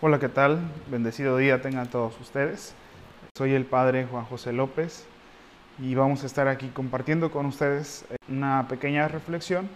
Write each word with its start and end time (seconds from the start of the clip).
Hola, 0.00 0.20
¿qué 0.20 0.28
tal? 0.28 0.60
Bendecido 0.88 1.36
día 1.38 1.60
tengan 1.60 1.88
todos 1.88 2.20
ustedes. 2.20 2.72
Soy 3.36 3.54
el 3.54 3.64
padre 3.64 4.06
Juan 4.08 4.24
José 4.26 4.52
López 4.52 5.08
y 5.80 5.96
vamos 5.96 6.22
a 6.22 6.26
estar 6.26 6.46
aquí 6.46 6.68
compartiendo 6.68 7.32
con 7.32 7.46
ustedes 7.46 8.04
una 8.28 8.68
pequeña 8.68 9.08
reflexión. 9.08 9.68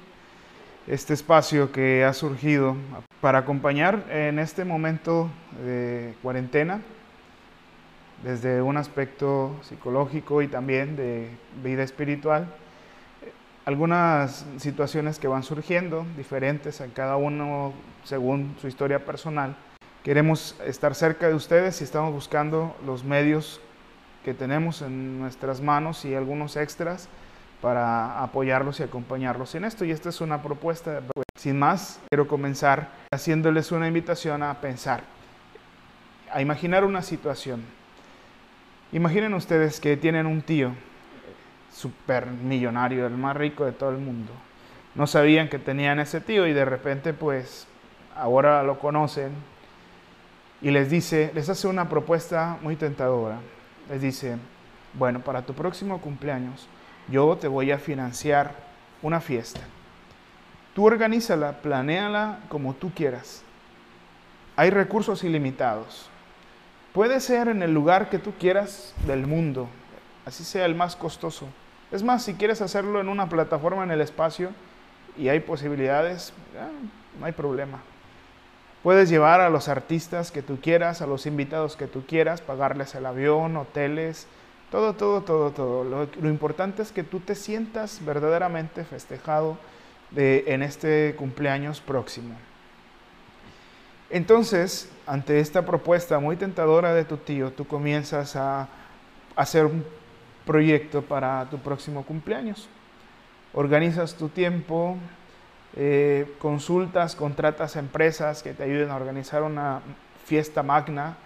Este 0.87 1.13
espacio 1.13 1.73
que 1.73 2.05
ha 2.05 2.13
surgido 2.13 2.77
para 3.21 3.41
acompañar 3.41 4.05
en 4.11 4.39
este 4.39 4.65
momento 4.65 5.29
de 5.65 6.15
cuarentena 6.23 6.83
desde 8.23 8.63
un 8.63 8.77
aspecto 8.77 9.57
psicológico 9.63 10.41
y 10.41 10.47
también 10.47 10.95
de 10.95 11.31
vida 11.65 11.83
espiritual 11.83 12.47
algunas 13.65 14.47
situaciones 14.59 15.19
que 15.19 15.27
van 15.27 15.43
surgiendo, 15.43 16.07
diferentes 16.17 16.81
a 16.81 16.87
cada 16.87 17.17
uno 17.17 17.73
según 18.05 18.55
su 18.61 18.69
historia 18.69 19.05
personal. 19.05 19.57
Queremos 20.03 20.57
estar 20.67 20.97
cerca 20.97 21.29
de 21.29 21.35
ustedes 21.35 21.81
y 21.81 21.85
estamos 21.85 22.13
buscando 22.13 22.75
los 22.85 23.05
medios 23.05 23.61
que 24.25 24.35
tenemos 24.35 24.83
en 24.83 25.21
nuestras 25.21 25.61
manos 25.61 26.05
y 26.05 26.17
algunos 26.17 26.57
extras 26.57 27.09
para 27.61 28.21
apoyarlos 28.21 28.81
y 28.81 28.83
acompañarlos 28.83 29.55
en 29.55 29.65
esto. 29.65 29.85
Y 29.85 29.93
esta 29.93 30.09
es 30.09 30.21
una 30.21 30.43
propuesta. 30.43 31.03
Sin 31.37 31.57
más, 31.57 32.01
quiero 32.11 32.27
comenzar 32.27 32.89
haciéndoles 33.13 33.71
una 33.71 33.87
invitación 33.87 34.43
a 34.43 34.61
pensar, 34.61 35.05
a 36.33 36.43
imaginar 36.43 36.85
una 36.85 37.03
situación. 37.03 37.63
Imaginen 38.91 39.35
ustedes 39.35 39.79
que 39.79 39.97
tienen 39.97 40.27
un 40.27 40.43
tío 40.43 40.73
super 41.73 42.27
millonario, 42.27 43.07
el 43.07 43.17
más 43.17 43.37
rico 43.37 43.65
de 43.65 43.73
todo 43.73 43.91
el 43.91 43.99
mundo. 43.99 44.33
No 44.97 45.07
sabían 45.07 45.49
que 45.49 45.61
tenían 45.61 46.01
ese 46.01 46.21
tío 46.21 46.49
y 46.49 46.53
de 46.53 46.65
repente 46.65 47.13
pues 47.13 47.69
ahora 48.17 48.65
lo 48.65 48.81
conocen 48.81 49.52
y 50.63 50.71
les 50.71 50.89
dice, 50.89 51.33
les 51.35 51.49
hace 51.49 51.67
una 51.67 51.89
propuesta 51.89 52.57
muy 52.63 52.77
tentadora. 52.77 53.39
Les 53.91 54.01
dice, 54.01 54.37
bueno, 54.95 55.21
para 55.21 55.43
tu 55.43 55.55
próximo 55.55 56.01
cumpleaños 56.01 56.69
yo 57.09 57.37
te 57.37 57.49
voy 57.49 57.73
a 57.73 57.79
financiar 57.79 58.55
una 59.03 59.21
fiesta. 59.21 59.61
Tú 60.75 60.87
organízala, 60.87 61.61
planéala 61.61 62.39
como 62.49 62.75
tú 62.75 62.93
quieras. 62.95 63.43
Hay 64.55 64.71
recursos 64.71 65.25
ilimitados. 65.25 66.09
Puede 66.93 67.21
ser 67.21 67.49
en 67.49 67.63
el 67.63 67.75
lugar 67.75 68.09
que 68.09 68.19
tú 68.19 68.33
quieras 68.39 68.95
del 69.07 69.27
mundo, 69.27 69.69
así 70.25 70.45
sea 70.45 70.67
el 70.67 70.75
más 70.75 70.95
costoso. 70.95 71.49
Es 71.91 72.03
más, 72.03 72.23
si 72.23 72.35
quieres 72.35 72.63
hacerlo 72.63 73.01
en 73.01 73.09
una 73.09 73.29
plataforma 73.29 73.83
en 73.83 73.91
el 73.91 74.01
espacio 74.01 74.51
y 75.17 75.29
hay 75.29 75.41
posibilidades, 75.41 76.33
no 77.19 77.27
hay 77.27 77.33
problema. 77.33 77.81
Puedes 78.83 79.09
llevar 79.09 79.41
a 79.41 79.49
los 79.49 79.69
artistas 79.69 80.33
que 80.33 80.43
tú 80.43 80.59
quieras, 80.61 81.03
a 81.03 81.07
los 81.07 81.27
invitados 81.27 81.77
que 81.77 81.87
tú 81.87 82.05
quieras, 82.05 82.41
pagarles 82.41 82.95
el 82.97 83.07
avión, 83.07 83.57
hoteles, 83.57 84.27
todo, 84.73 84.95
todo, 84.95 85.23
todo, 85.23 85.51
todo. 85.53 85.85
Lo, 85.85 86.29
importante 86.29 86.83
es 86.83 86.91
que 86.91 87.05
tú 87.05 87.21
te 87.21 87.37
sientas 87.37 88.05
verdaderamente 88.05 88.85
festejado 88.85 89.57
en 90.17 90.63
este 90.63 91.15
cumpleaños 91.17 91.81
próximo. 91.81 92.35
Entonces, 94.11 94.91
ante 95.07 95.39
esta 95.39 95.65
propuesta 95.65 96.19
muy 96.19 96.37
tentadora 96.37 96.93
de 96.93 97.05
tu 97.05 97.19
tío, 97.19 97.53
tú 97.53 97.67
comienzas 97.67 98.35
a 98.35 98.69
hacer 99.37 99.67
un 99.67 99.85
proyecto 100.45 101.03
para 101.03 101.49
tu 101.51 101.59
próximo 101.59 102.05
cumpleaños. 102.05 102.69
Organizas 103.55 104.15
tu 104.15 104.29
tiempo, 104.29 104.97
eh, 105.75 106.35
consultas, 106.39 107.17
contratas 107.17 107.77
a 107.77 107.79
empresas 107.79 108.43
que 108.43 108.53
te 108.53 108.65
ayuden 108.65 108.91
a 108.91 108.97
organizar 108.97 109.43
una 109.43 109.81
fiesta 110.25 110.63
magna 110.63 111.17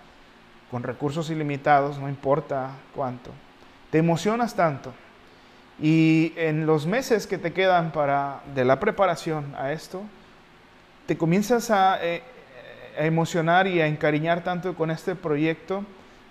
con 0.70 0.82
recursos 0.82 1.30
ilimitados, 1.30 1.98
no 1.98 2.08
importa 2.08 2.70
cuánto. 2.94 3.30
Te 3.90 3.98
emocionas 3.98 4.54
tanto. 4.54 4.92
Y 5.80 6.32
en 6.36 6.66
los 6.66 6.86
meses 6.86 7.26
que 7.26 7.38
te 7.38 7.52
quedan 7.52 7.92
para, 7.92 8.40
de 8.54 8.64
la 8.64 8.80
preparación 8.80 9.54
a 9.56 9.72
esto, 9.72 10.02
te 11.06 11.16
comienzas 11.16 11.70
a, 11.70 12.04
eh, 12.04 12.22
a 12.98 13.04
emocionar 13.04 13.66
y 13.66 13.80
a 13.80 13.86
encariñar 13.86 14.42
tanto 14.42 14.74
con 14.74 14.90
este 14.90 15.14
proyecto 15.14 15.84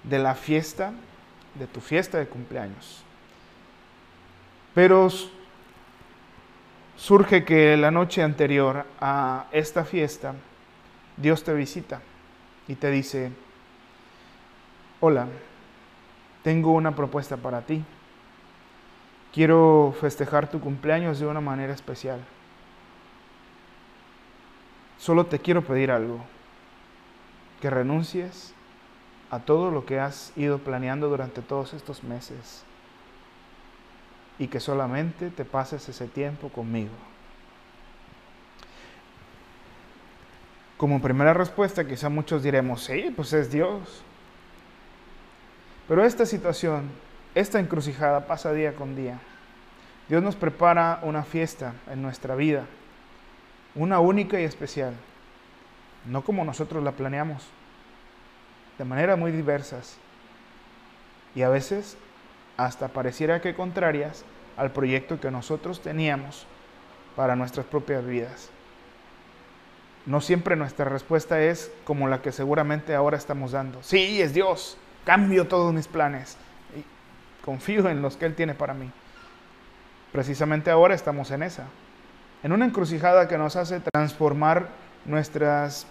de 0.03 0.19
la 0.19 0.35
fiesta 0.35 0.93
de 1.55 1.67
tu 1.67 1.81
fiesta 1.81 2.17
de 2.17 2.27
cumpleaños. 2.27 3.03
Pero 4.73 5.07
surge 6.95 7.43
que 7.45 7.77
la 7.77 7.91
noche 7.91 8.23
anterior 8.23 8.85
a 8.99 9.47
esta 9.51 9.85
fiesta, 9.85 10.33
Dios 11.17 11.43
te 11.43 11.53
visita 11.53 12.01
y 12.67 12.75
te 12.75 12.89
dice, 12.91 13.31
hola, 14.99 15.27
tengo 16.43 16.71
una 16.71 16.95
propuesta 16.95 17.37
para 17.37 17.61
ti. 17.61 17.83
Quiero 19.33 19.93
festejar 19.99 20.49
tu 20.49 20.59
cumpleaños 20.59 21.19
de 21.19 21.27
una 21.27 21.41
manera 21.41 21.73
especial. 21.73 22.19
Solo 24.97 25.25
te 25.25 25.39
quiero 25.39 25.61
pedir 25.61 25.91
algo, 25.91 26.19
que 27.61 27.69
renuncies 27.69 28.53
a 29.29 29.39
todo 29.39 29.71
lo 29.71 29.85
que 29.85 29.99
has 29.99 30.31
ido 30.37 30.59
planeando 30.59 31.09
durante 31.09 31.41
todos 31.41 31.73
estos 31.73 32.03
meses 32.03 32.64
y 34.37 34.47
que 34.47 34.59
solamente 34.59 35.29
te 35.29 35.45
pases 35.45 35.87
ese 35.87 36.07
tiempo 36.07 36.49
conmigo. 36.49 36.93
Como 40.77 41.01
primera 41.01 41.33
respuesta, 41.33 41.87
quizá 41.87 42.09
muchos 42.09 42.43
diremos, 42.43 42.83
sí, 42.83 43.13
pues 43.15 43.31
es 43.33 43.49
Dios. 43.49 44.03
Pero 45.87 46.03
esta 46.03 46.25
situación, 46.25 46.89
esta 47.33 47.59
encrucijada 47.59 48.27
pasa 48.27 48.51
día 48.51 48.75
con 48.75 48.95
día. 48.95 49.19
Dios 50.09 50.21
nos 50.21 50.35
prepara 50.35 50.99
una 51.03 51.23
fiesta 51.23 51.73
en 51.89 52.01
nuestra 52.01 52.35
vida, 52.35 52.65
una 53.73 53.99
única 53.99 54.39
y 54.39 54.43
especial, 54.43 54.93
no 56.05 56.23
como 56.23 56.43
nosotros 56.43 56.83
la 56.83 56.91
planeamos 56.91 57.47
de 58.77 58.85
manera 58.85 59.15
muy 59.15 59.31
diversas 59.31 59.97
y 61.33 61.41
a 61.41 61.49
veces 61.49 61.97
hasta 62.57 62.87
pareciera 62.87 63.41
que 63.41 63.55
contrarias 63.55 64.23
al 64.57 64.71
proyecto 64.71 65.19
que 65.19 65.31
nosotros 65.31 65.81
teníamos 65.81 66.47
para 67.15 67.35
nuestras 67.35 67.65
propias 67.65 68.05
vidas. 68.05 68.49
No 70.05 70.21
siempre 70.21 70.55
nuestra 70.55 70.85
respuesta 70.85 71.41
es 71.41 71.71
como 71.83 72.07
la 72.07 72.21
que 72.21 72.31
seguramente 72.31 72.93
ahora 72.93 73.17
estamos 73.17 73.53
dando. 73.53 73.81
Sí, 73.81 74.21
es 74.21 74.33
Dios, 74.33 74.77
cambio 75.03 75.47
todos 75.47 75.73
mis 75.73 75.87
planes 75.87 76.37
y 76.77 77.43
confío 77.43 77.89
en 77.89 78.01
los 78.01 78.15
que 78.15 78.25
Él 78.25 78.35
tiene 78.35 78.53
para 78.53 78.73
mí. 78.73 78.91
Precisamente 80.11 80.69
ahora 80.69 80.93
estamos 80.93 81.31
en 81.31 81.43
esa, 81.43 81.65
en 82.43 82.51
una 82.51 82.65
encrucijada 82.65 83.27
que 83.27 83.37
nos 83.37 83.55
hace 83.55 83.81
transformar 83.93 84.69
nuestras 85.05 85.87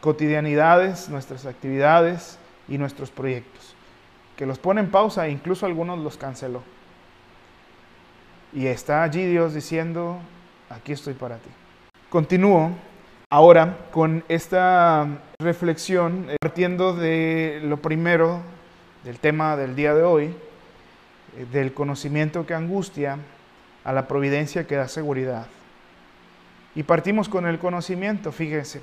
cotidianidades, 0.00 1.08
nuestras 1.08 1.44
actividades 1.44 2.38
y 2.68 2.78
nuestros 2.78 3.10
proyectos, 3.10 3.74
que 4.40 4.46
los 4.46 4.58
pone 4.58 4.80
en 4.80 4.90
pausa 4.90 5.26
e 5.26 5.30
incluso 5.30 5.66
algunos 5.66 5.98
los 5.98 6.16
canceló. 6.16 6.62
Y 8.54 8.68
está 8.68 9.02
allí 9.02 9.26
Dios 9.26 9.52
diciendo, 9.52 10.18
aquí 10.70 10.92
estoy 10.92 11.12
para 11.12 11.36
ti. 11.36 11.50
Continúo 12.08 12.70
ahora 13.28 13.76
con 13.90 14.24
esta 14.28 15.06
reflexión, 15.38 16.24
eh, 16.30 16.36
partiendo 16.40 16.94
de 16.94 17.60
lo 17.64 17.82
primero 17.82 18.40
del 19.04 19.18
tema 19.18 19.58
del 19.58 19.76
día 19.76 19.92
de 19.92 20.04
hoy, 20.04 20.34
eh, 21.36 21.46
del 21.52 21.74
conocimiento 21.74 22.46
que 22.46 22.54
angustia 22.54 23.18
a 23.84 23.92
la 23.92 24.08
providencia 24.08 24.66
que 24.66 24.76
da 24.76 24.88
seguridad. 24.88 25.48
Y 26.74 26.84
partimos 26.84 27.28
con 27.28 27.46
el 27.46 27.58
conocimiento, 27.58 28.32
fíjense. 28.32 28.80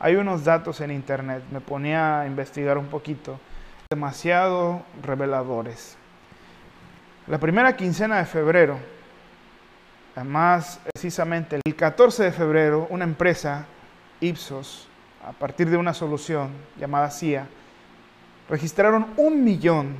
Hay 0.00 0.16
unos 0.16 0.44
datos 0.44 0.82
en 0.82 0.90
internet, 0.90 1.42
me 1.50 1.62
ponía 1.62 2.20
a 2.20 2.26
investigar 2.26 2.76
un 2.76 2.88
poquito, 2.88 3.40
demasiado 3.90 4.82
reveladores. 5.02 5.96
La 7.26 7.38
primera 7.38 7.74
quincena 7.74 8.18
de 8.18 8.26
febrero, 8.26 8.78
más 10.26 10.78
precisamente 10.92 11.58
el 11.64 11.74
14 11.74 12.24
de 12.24 12.32
febrero, 12.32 12.86
una 12.90 13.04
empresa, 13.04 13.64
Ipsos, 14.20 14.88
a 15.26 15.32
partir 15.32 15.70
de 15.70 15.78
una 15.78 15.94
solución 15.94 16.50
llamada 16.78 17.10
CIA, 17.10 17.46
registraron 18.50 19.06
un 19.16 19.42
millón, 19.42 19.96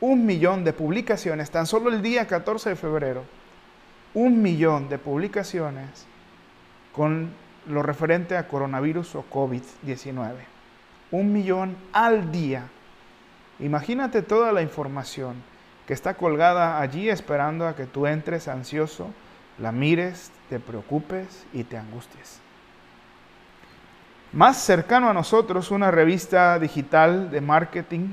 un 0.00 0.26
millón 0.26 0.64
de 0.64 0.72
publicaciones, 0.72 1.52
tan 1.52 1.68
solo 1.68 1.88
el 1.88 2.02
día 2.02 2.26
14 2.26 2.70
de 2.70 2.74
febrero, 2.74 3.22
un 4.12 4.42
millón 4.42 4.88
de 4.88 4.98
publicaciones 4.98 6.04
con 6.92 7.30
lo 7.68 7.84
referente 7.84 8.36
a 8.36 8.48
coronavirus 8.48 9.14
o 9.14 9.24
COVID-19. 9.30 10.32
Un 11.12 11.32
millón 11.32 11.76
al 11.92 12.32
día. 12.32 12.64
Imagínate 13.60 14.22
toda 14.22 14.52
la 14.52 14.62
información 14.62 15.34
que 15.86 15.94
está 15.94 16.14
colgada 16.14 16.80
allí 16.80 17.10
esperando 17.10 17.66
a 17.66 17.76
que 17.76 17.86
tú 17.86 18.06
entres 18.06 18.48
ansioso, 18.48 19.08
la 19.58 19.72
mires, 19.72 20.30
te 20.48 20.58
preocupes 20.60 21.46
y 21.52 21.64
te 21.64 21.76
angusties. 21.76 22.40
Más 24.32 24.58
cercano 24.58 25.10
a 25.10 25.14
nosotros, 25.14 25.70
una 25.70 25.90
revista 25.90 26.58
digital 26.58 27.30
de 27.30 27.40
marketing 27.40 28.10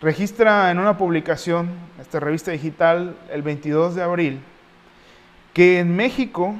registra 0.00 0.70
en 0.70 0.78
una 0.78 0.96
publicación, 0.96 1.68
esta 2.00 2.20
revista 2.20 2.52
digital, 2.52 3.16
el 3.30 3.42
22 3.42 3.96
de 3.96 4.02
abril, 4.02 4.40
que 5.52 5.80
en 5.80 5.94
México 5.94 6.54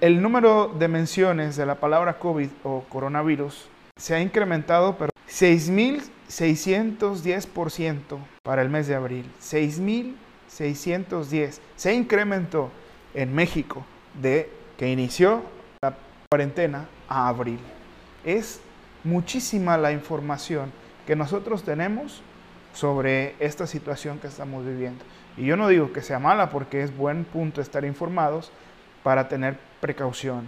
el 0.00 0.20
número 0.20 0.74
de 0.76 0.88
menciones 0.88 1.54
de 1.56 1.64
la 1.64 1.76
palabra 1.76 2.18
COVID 2.18 2.48
o 2.64 2.80
coronavirus 2.88 3.68
se 3.96 4.14
ha 4.14 4.20
incrementado, 4.20 4.96
pero 4.98 5.12
6.610% 6.28 8.18
para 8.42 8.60
el 8.62 8.68
mes 8.68 8.86
de 8.86 8.94
abril. 8.94 9.24
6.610. 9.40 11.60
Se 11.76 11.94
incrementó 11.94 12.70
en 13.14 13.34
México 13.34 13.86
de 14.20 14.50
que 14.76 14.90
inició 14.90 15.42
la 15.82 15.96
cuarentena 16.28 16.86
a 17.08 17.28
abril. 17.28 17.60
Es 18.24 18.60
muchísima 19.04 19.78
la 19.78 19.92
información 19.92 20.72
que 21.06 21.16
nosotros 21.16 21.62
tenemos 21.62 22.22
sobre 22.72 23.36
esta 23.38 23.66
situación 23.66 24.18
que 24.18 24.26
estamos 24.26 24.66
viviendo. 24.66 25.02
Y 25.36 25.46
yo 25.46 25.56
no 25.56 25.68
digo 25.68 25.92
que 25.92 26.02
sea 26.02 26.18
mala 26.18 26.50
porque 26.50 26.82
es 26.82 26.96
buen 26.96 27.24
punto 27.24 27.60
estar 27.60 27.84
informados 27.84 28.50
para 29.02 29.28
tener 29.28 29.58
precaución. 29.80 30.46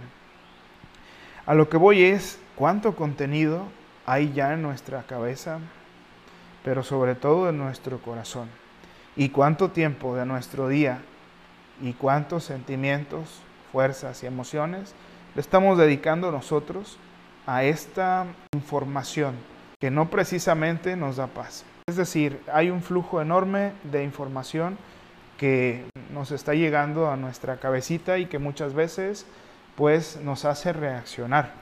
A 1.45 1.53
lo 1.55 1.69
que 1.69 1.77
voy 1.77 2.03
es 2.03 2.39
cuánto 2.55 2.95
contenido 2.95 3.65
hay 4.09 4.33
ya 4.33 4.53
en 4.53 4.63
nuestra 4.63 5.03
cabeza, 5.03 5.59
pero 6.63 6.81
sobre 6.81 7.13
todo 7.13 7.47
en 7.47 7.59
nuestro 7.59 7.99
corazón. 7.99 8.49
Y 9.15 9.29
cuánto 9.29 9.69
tiempo 9.69 10.15
de 10.15 10.25
nuestro 10.25 10.67
día 10.67 11.03
y 11.79 11.93
cuántos 11.93 12.43
sentimientos, 12.43 13.39
fuerzas 13.71 14.23
y 14.23 14.25
emociones 14.25 14.95
le 15.35 15.41
estamos 15.41 15.77
dedicando 15.77 16.31
nosotros 16.31 16.97
a 17.45 17.63
esta 17.63 18.25
información 18.55 19.35
que 19.79 19.91
no 19.91 20.09
precisamente 20.09 20.95
nos 20.95 21.17
da 21.17 21.27
paz. 21.27 21.63
Es 21.87 21.95
decir, 21.95 22.41
hay 22.51 22.71
un 22.71 22.81
flujo 22.81 23.21
enorme 23.21 23.73
de 23.83 24.03
información 24.03 24.79
que 25.37 25.85
nos 26.11 26.31
está 26.31 26.55
llegando 26.55 27.11
a 27.11 27.15
nuestra 27.15 27.57
cabecita 27.57 28.17
y 28.17 28.25
que 28.25 28.39
muchas 28.39 28.73
veces 28.73 29.27
pues 29.75 30.19
nos 30.23 30.45
hace 30.45 30.73
reaccionar. 30.73 31.53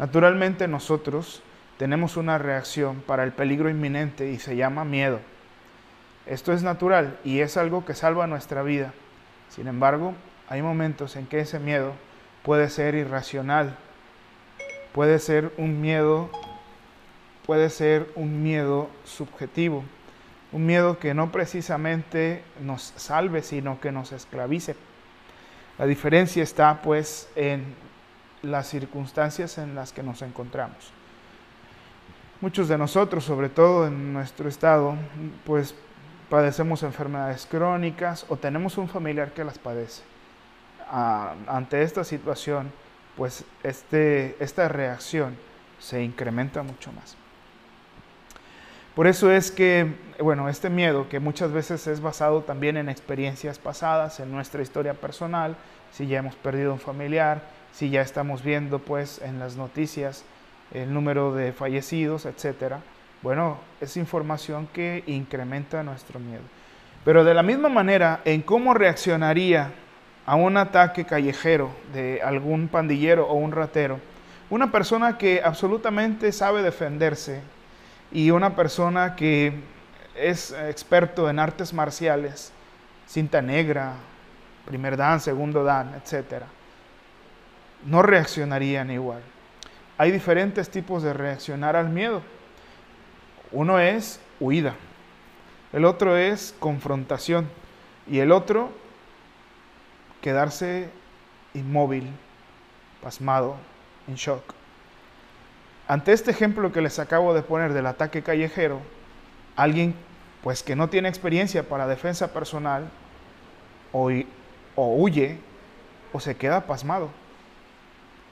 Naturalmente 0.00 0.66
nosotros 0.66 1.44
tenemos 1.80 2.18
una 2.18 2.36
reacción 2.36 3.00
para 3.00 3.24
el 3.24 3.32
peligro 3.32 3.70
inminente 3.70 4.30
y 4.30 4.38
se 4.38 4.54
llama 4.54 4.84
miedo. 4.84 5.18
Esto 6.26 6.52
es 6.52 6.62
natural 6.62 7.18
y 7.24 7.40
es 7.40 7.56
algo 7.56 7.86
que 7.86 7.94
salva 7.94 8.26
nuestra 8.26 8.62
vida. 8.62 8.92
Sin 9.48 9.66
embargo, 9.66 10.12
hay 10.50 10.60
momentos 10.60 11.16
en 11.16 11.24
que 11.24 11.40
ese 11.40 11.58
miedo 11.58 11.94
puede 12.42 12.68
ser 12.68 12.94
irracional, 12.94 13.78
puede 14.92 15.18
ser 15.18 15.54
un 15.56 15.80
miedo, 15.80 16.28
puede 17.46 17.70
ser 17.70 18.10
un 18.14 18.42
miedo 18.42 18.90
subjetivo 19.06 19.82
un 20.52 20.66
miedo 20.66 20.98
que 20.98 21.14
no 21.14 21.30
precisamente 21.30 22.42
nos 22.60 22.92
salve, 22.96 23.40
sino 23.40 23.80
que 23.80 23.92
nos 23.92 24.10
esclavice. 24.12 24.74
La 25.78 25.86
diferencia 25.86 26.42
está 26.42 26.82
pues 26.82 27.28
en 27.36 27.72
las 28.42 28.68
circunstancias 28.68 29.58
en 29.58 29.74
las 29.74 29.92
que 29.92 30.02
nos 30.02 30.22
encontramos. 30.22 30.92
Muchos 32.40 32.68
de 32.68 32.78
nosotros, 32.78 33.24
sobre 33.24 33.50
todo 33.50 33.86
en 33.86 34.14
nuestro 34.14 34.48
estado, 34.48 34.94
pues 35.44 35.74
padecemos 36.30 36.82
enfermedades 36.82 37.44
crónicas 37.44 38.24
o 38.30 38.36
tenemos 38.38 38.78
un 38.78 38.88
familiar 38.88 39.34
que 39.34 39.44
las 39.44 39.58
padece. 39.58 40.02
ante 40.88 41.82
esta 41.82 42.02
situación, 42.02 42.72
pues 43.14 43.44
este, 43.62 44.36
esta 44.42 44.68
reacción 44.68 45.36
se 45.78 46.02
incrementa 46.02 46.62
mucho 46.62 46.90
más. 46.92 47.14
Por 48.94 49.06
eso 49.06 49.30
es 49.30 49.50
que, 49.50 49.94
bueno, 50.18 50.48
este 50.48 50.70
miedo 50.70 51.10
que 51.10 51.20
muchas 51.20 51.52
veces 51.52 51.86
es 51.86 52.00
basado 52.00 52.40
también 52.40 52.78
en 52.78 52.88
experiencias 52.88 53.58
pasadas, 53.58 54.18
en 54.18 54.32
nuestra 54.32 54.62
historia 54.62 54.94
personal, 54.94 55.56
si 55.92 56.06
ya 56.06 56.20
hemos 56.20 56.36
perdido 56.36 56.72
un 56.72 56.80
familiar, 56.80 57.42
si 57.72 57.90
ya 57.90 58.00
estamos 58.00 58.42
viendo 58.42 58.78
pues 58.78 59.20
en 59.20 59.38
las 59.38 59.56
noticias 59.56 60.24
el 60.72 60.92
número 60.92 61.34
de 61.34 61.52
fallecidos, 61.52 62.26
etcétera. 62.26 62.80
Bueno, 63.22 63.58
es 63.80 63.96
información 63.96 64.68
que 64.72 65.04
incrementa 65.06 65.82
nuestro 65.82 66.18
miedo. 66.18 66.42
Pero 67.04 67.24
de 67.24 67.34
la 67.34 67.42
misma 67.42 67.68
manera, 67.68 68.20
en 68.24 68.42
cómo 68.42 68.74
reaccionaría 68.74 69.72
a 70.26 70.36
un 70.36 70.56
ataque 70.56 71.04
callejero 71.04 71.70
de 71.92 72.20
algún 72.22 72.68
pandillero 72.68 73.26
o 73.26 73.34
un 73.34 73.52
ratero, 73.52 73.98
una 74.48 74.70
persona 74.70 75.16
que 75.18 75.42
absolutamente 75.44 76.32
sabe 76.32 76.62
defenderse, 76.62 77.42
y 78.12 78.30
una 78.30 78.56
persona 78.56 79.14
que 79.14 79.52
es 80.16 80.52
experto 80.52 81.30
en 81.30 81.38
artes 81.38 81.72
marciales, 81.72 82.52
cinta 83.06 83.40
negra, 83.40 83.94
primer 84.64 84.96
dan, 84.96 85.20
segundo 85.20 85.64
dan, 85.64 85.94
etc., 85.94 86.44
no 87.86 88.02
reaccionarían 88.02 88.90
igual. 88.90 89.22
Hay 90.00 90.10
diferentes 90.12 90.70
tipos 90.70 91.02
de 91.02 91.12
reaccionar 91.12 91.76
al 91.76 91.90
miedo. 91.90 92.22
Uno 93.52 93.78
es 93.78 94.18
huida, 94.40 94.74
el 95.74 95.84
otro 95.84 96.16
es 96.16 96.54
confrontación 96.58 97.46
y 98.06 98.20
el 98.20 98.32
otro 98.32 98.70
quedarse 100.22 100.88
inmóvil, 101.52 102.08
pasmado, 103.02 103.56
en 104.08 104.14
shock. 104.14 104.54
Ante 105.86 106.14
este 106.14 106.30
ejemplo 106.30 106.72
que 106.72 106.80
les 106.80 106.98
acabo 106.98 107.34
de 107.34 107.42
poner 107.42 107.74
del 107.74 107.84
ataque 107.84 108.22
callejero, 108.22 108.80
alguien 109.54 109.94
pues 110.42 110.62
que 110.62 110.76
no 110.76 110.88
tiene 110.88 111.10
experiencia 111.10 111.68
para 111.68 111.86
defensa 111.86 112.32
personal 112.32 112.88
o, 113.92 114.10
huye 114.76 115.38
o 116.14 116.20
se 116.20 116.38
queda 116.38 116.62
pasmado 116.62 117.10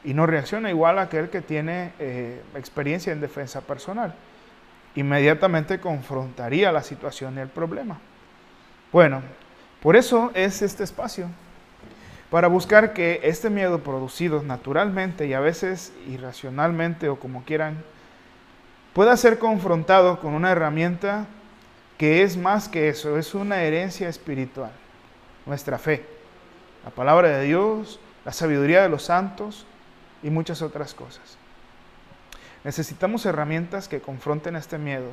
y 0.05 0.15
no 0.15 0.27
reacciona 0.27 0.71
igual 0.71 0.99
a 0.99 1.03
aquel 1.03 1.29
que 1.31 1.41
tiene 1.41 1.93
eh, 1.99 2.43
experiencia 2.55 3.13
en 3.13 3.21
defensa 3.21 3.61
personal. 3.61 4.15
Inmediatamente 4.95 5.81
confrontaría 5.81 6.73
la 6.73 6.83
situación 6.83 7.37
y 7.37 7.41
el 7.41 7.49
problema. 7.49 7.99
Bueno, 8.93 9.23
por 9.83 9.97
eso 9.97 10.31
es 10.35 10.63
este 10.63 10.85
espacio 10.85 11.29
para 12.31 12.49
buscar 12.49 12.93
que 12.93 13.21
este 13.23 13.49
miedo 13.49 13.83
producido 13.83 14.43
naturalmente 14.43 15.27
y 15.27 15.33
a 15.33 15.41
veces 15.41 15.93
irracionalmente 16.09 17.09
o 17.09 17.19
como 17.19 17.45
quieran, 17.45 17.83
pueda 18.93 19.17
ser 19.17 19.39
confrontado 19.39 20.21
con 20.21 20.35
una 20.35 20.51
herramienta 20.51 21.27
que 21.97 22.23
es 22.23 22.37
más 22.37 22.69
que 22.69 22.89
eso, 22.89 23.19
es 23.19 23.35
una 23.35 23.63
herencia 23.63 24.09
espiritual, 24.09 24.71
nuestra 25.47 25.79
fe, 25.79 26.05
la 26.85 26.91
palabra 26.91 27.29
de 27.29 27.45
Dios, 27.45 27.99
la 28.25 28.33
sabiduría 28.33 28.83
de 28.83 28.89
los 28.89 29.05
santos 29.05 29.67
y 30.23 30.31
muchas 30.31 30.63
otras 30.63 30.95
cosas. 30.95 31.39
Necesitamos 32.65 33.25
herramientas 33.27 33.89
que 33.89 34.01
confronten 34.01 34.57
este 34.57 34.79
miedo, 34.79 35.11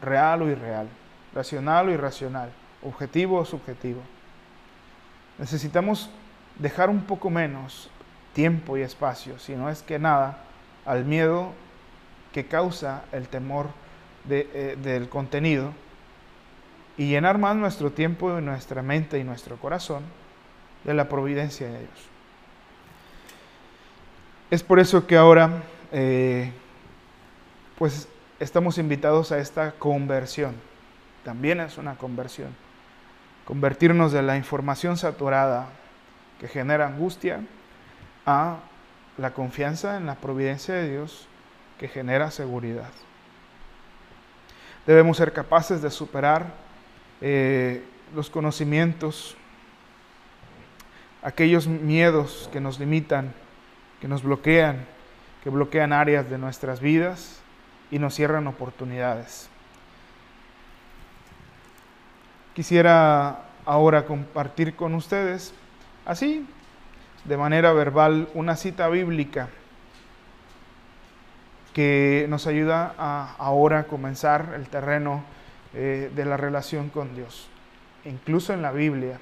real 0.00 0.42
o 0.42 0.48
irreal, 0.48 0.88
racional 1.34 1.88
o 1.88 1.92
irracional, 1.92 2.50
objetivo 2.82 3.38
o 3.38 3.44
subjetivo. 3.44 4.00
Necesitamos 5.38 6.10
dejar 6.58 6.88
un 6.88 7.02
poco 7.02 7.28
menos 7.30 7.90
tiempo 8.32 8.76
y 8.76 8.82
espacio, 8.82 9.38
si 9.38 9.54
no 9.54 9.68
es 9.68 9.82
que 9.82 9.98
nada, 9.98 10.38
al 10.84 11.04
miedo 11.04 11.52
que 12.32 12.46
causa 12.46 13.04
el 13.12 13.28
temor 13.28 13.68
eh, 14.28 14.76
del 14.82 15.08
contenido 15.08 15.72
y 16.96 17.08
llenar 17.08 17.38
más 17.38 17.56
nuestro 17.56 17.92
tiempo, 17.92 18.40
nuestra 18.40 18.82
mente 18.82 19.18
y 19.18 19.24
nuestro 19.24 19.56
corazón 19.56 20.02
de 20.84 20.94
la 20.94 21.08
providencia 21.08 21.66
de 21.66 21.78
Dios. 21.78 22.15
Es 24.48 24.62
por 24.62 24.78
eso 24.78 25.08
que 25.08 25.16
ahora, 25.16 25.64
eh, 25.90 26.52
pues 27.76 28.08
estamos 28.38 28.78
invitados 28.78 29.32
a 29.32 29.38
esta 29.38 29.72
conversión. 29.72 30.54
También 31.24 31.58
es 31.58 31.78
una 31.78 31.96
conversión. 31.96 32.54
Convertirnos 33.44 34.12
de 34.12 34.22
la 34.22 34.36
información 34.36 34.96
saturada 34.96 35.66
que 36.38 36.46
genera 36.46 36.86
angustia 36.86 37.40
a 38.24 38.58
la 39.18 39.34
confianza 39.34 39.96
en 39.96 40.06
la 40.06 40.14
providencia 40.14 40.74
de 40.74 40.90
Dios 40.90 41.26
que 41.78 41.88
genera 41.88 42.30
seguridad. 42.30 42.90
Debemos 44.86 45.16
ser 45.16 45.32
capaces 45.32 45.82
de 45.82 45.90
superar 45.90 46.54
eh, 47.20 47.82
los 48.14 48.30
conocimientos, 48.30 49.36
aquellos 51.20 51.66
miedos 51.66 52.48
que 52.52 52.60
nos 52.60 52.78
limitan, 52.78 53.34
que 54.00 54.08
nos 54.08 54.22
bloquean, 54.22 54.84
que 55.42 55.50
bloquean 55.50 55.92
áreas 55.92 56.28
de 56.28 56.38
nuestras 56.38 56.80
vidas 56.80 57.40
y 57.90 57.98
nos 57.98 58.14
cierran 58.14 58.46
oportunidades. 58.46 59.48
Quisiera 62.54 63.44
ahora 63.64 64.06
compartir 64.06 64.76
con 64.76 64.94
ustedes 64.94 65.52
así, 66.04 66.46
de 67.24 67.36
manera 67.36 67.72
verbal, 67.72 68.28
una 68.34 68.56
cita 68.56 68.88
bíblica 68.88 69.48
que 71.74 72.24
nos 72.30 72.46
ayuda 72.46 72.94
a 72.96 73.34
ahora 73.38 73.84
comenzar 73.84 74.54
el 74.56 74.68
terreno 74.68 75.22
eh, 75.74 76.10
de 76.14 76.24
la 76.24 76.38
relación 76.38 76.88
con 76.88 77.14
Dios. 77.14 77.48
Incluso 78.06 78.54
en 78.54 78.62
la 78.62 78.72
Biblia 78.72 79.18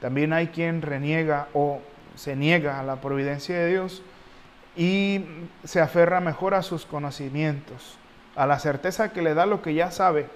también 0.00 0.32
hay 0.32 0.48
quien 0.48 0.82
reniega 0.82 1.46
o 1.54 1.80
se 2.14 2.36
niega 2.36 2.80
a 2.80 2.82
la 2.82 3.00
providencia 3.00 3.56
de 3.56 3.68
Dios 3.68 4.02
y 4.76 5.24
se 5.64 5.80
aferra 5.80 6.20
mejor 6.20 6.54
a 6.54 6.62
sus 6.62 6.86
conocimientos, 6.86 7.96
a 8.36 8.46
la 8.46 8.58
certeza 8.58 9.12
que 9.12 9.22
le 9.22 9.34
da 9.34 9.46
lo 9.46 9.62
que 9.62 9.74
ya 9.74 9.90
sabe, 9.90 10.28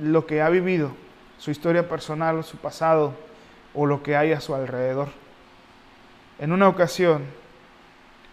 lo 0.00 0.26
que 0.26 0.42
ha 0.42 0.48
vivido, 0.48 0.92
su 1.38 1.50
historia 1.50 1.88
personal, 1.88 2.44
su 2.44 2.56
pasado 2.56 3.14
o 3.74 3.86
lo 3.86 4.02
que 4.02 4.16
hay 4.16 4.32
a 4.32 4.40
su 4.40 4.54
alrededor. 4.54 5.08
En 6.38 6.52
una 6.52 6.68
ocasión, 6.68 7.24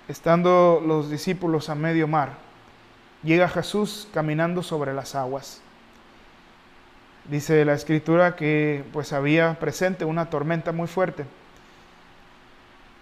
estando 0.08 0.82
los 0.86 1.10
discípulos 1.10 1.70
a 1.70 1.75
medio 1.75 2.08
mar, 2.08 2.32
llega 3.24 3.48
Jesús 3.48 4.08
caminando 4.13 4.63
sobre 4.63 4.93
las 4.93 5.15
aguas. 5.15 5.62
Dice 7.25 7.63
la 7.63 7.74
escritura 7.74 8.36
que 8.36 8.84
pues 8.91 9.13
había 9.13 9.58
presente 9.60 10.03
una 10.03 10.29
tormenta 10.29 10.74
muy 10.74 10.88
fuerte. 10.88 11.25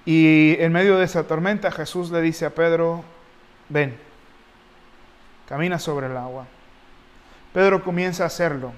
Y 0.05 0.55
en 0.60 0.72
medio 0.72 0.98
de 0.98 1.05
esa 1.05 1.27
tormenta 1.27 1.72
Jesús 1.72 2.10
le 2.12 2.22
dice 2.22 2.46
a 2.46 2.50
Pedro, 2.50 3.03
ven, 3.70 3.96
camina 5.48 5.77
sobre 5.77 6.08
el 6.08 6.17
agua. 6.17 6.48
Pedro 7.53 7.84
comienza 7.84 8.24
a 8.24 8.27
hacerlo 8.27 8.74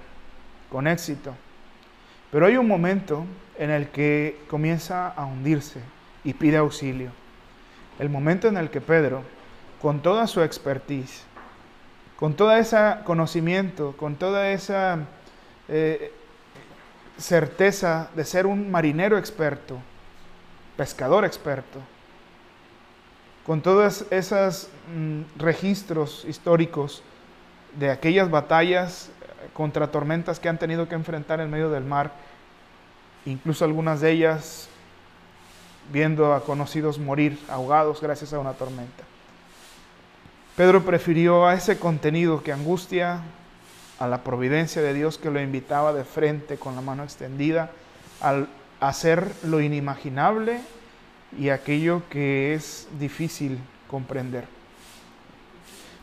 con 0.69 0.87
éxito. 0.87 1.35
Pero 2.31 2.47
hay 2.47 2.57
un 2.57 2.67
momento 2.67 3.25
en 3.57 3.69
el 3.69 3.89
que 3.89 4.41
comienza 4.49 5.09
a 5.09 5.25
hundirse 5.25 5.79
y 6.23 6.33
pide 6.33 6.57
auxilio. 6.57 7.11
El 7.99 8.09
momento 8.09 8.47
en 8.47 8.57
el 8.57 8.71
que 8.71 8.81
Pedro, 8.81 9.23
con 9.81 10.01
toda 10.01 10.25
su 10.25 10.41
expertise, 10.41 11.23
con 12.15 12.33
todo 12.33 12.53
ese 12.53 12.77
conocimiento, 13.03 13.95
con 13.95 14.15
toda 14.15 14.49
esa 14.49 14.97
eh, 15.67 16.11
certeza 17.17 18.09
de 18.15 18.25
ser 18.25 18.47
un 18.47 18.71
marinero 18.71 19.17
experto, 19.17 19.77
pescador 20.77 21.25
experto, 21.25 21.79
con 23.45 23.61
todos 23.61 24.05
esos 24.09 24.69
mm, 24.95 25.39
registros 25.39 26.25
históricos 26.27 27.03
de 27.77 27.91
aquellas 27.91 28.29
batallas 28.29 29.09
contra 29.53 29.91
tormentas 29.91 30.39
que 30.39 30.49
han 30.49 30.57
tenido 30.57 30.87
que 30.87 30.95
enfrentar 30.95 31.39
en 31.41 31.49
medio 31.49 31.69
del 31.69 31.83
mar, 31.83 32.13
incluso 33.25 33.65
algunas 33.65 34.01
de 34.01 34.11
ellas 34.11 34.69
viendo 35.91 36.33
a 36.33 36.43
conocidos 36.43 36.97
morir 36.97 37.37
ahogados 37.49 38.01
gracias 38.01 38.33
a 38.33 38.39
una 38.39 38.53
tormenta. 38.53 39.03
Pedro 40.55 40.83
prefirió 40.85 41.47
a 41.47 41.55
ese 41.55 41.79
contenido 41.79 42.43
que 42.43 42.53
angustia, 42.53 43.21
a 43.99 44.07
la 44.07 44.23
providencia 44.23 44.81
de 44.81 44.93
Dios 44.93 45.17
que 45.17 45.31
lo 45.31 45.41
invitaba 45.41 45.93
de 45.93 46.03
frente 46.03 46.57
con 46.57 46.75
la 46.75 46.81
mano 46.81 47.03
extendida, 47.03 47.71
al 48.21 48.47
hacer 48.87 49.31
lo 49.43 49.61
inimaginable 49.61 50.59
y 51.37 51.49
aquello 51.49 52.03
que 52.09 52.53
es 52.53 52.87
difícil 52.99 53.57
comprender. 53.87 54.45